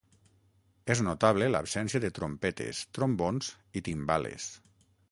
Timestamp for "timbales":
3.91-4.53